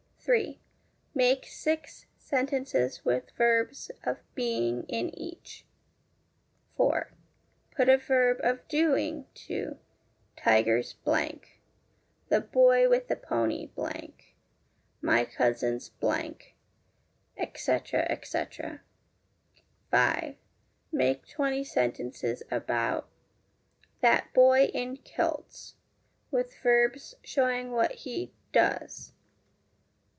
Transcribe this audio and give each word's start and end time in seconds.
3. 0.23 0.61
Make 1.15 1.45
six 1.47 2.05
sentences 2.15 3.03
with 3.03 3.31
verbs 3.31 3.89
of 4.03 4.19
being 4.35 4.83
in 4.83 5.09
each. 5.17 5.65
4. 6.77 7.11
Put 7.75 7.89
a 7.89 7.97
verb 7.97 8.37
of 8.43 8.65
doing 8.67 9.25
to 9.33 9.79
Tigers. 10.37 10.95
The 11.05 12.39
boy 12.39 12.87
with 12.87 13.07
the 13.07 13.15
pony. 13.15 13.71
My 15.01 15.25
cousins; 15.25 15.89
etc., 17.35 18.01
etc. 18.07 18.81
5. 19.89 20.35
Make 20.91 21.27
twenty 21.27 21.63
sentences 21.63 22.43
about 22.51 23.09
That 24.01 24.31
boy 24.35 24.65
in 24.65 24.97
kilts, 24.97 25.77
with 26.29 26.55
verbs 26.61 27.15
showing 27.23 27.71
what 27.71 27.93
he 27.93 28.31
does. 28.51 29.13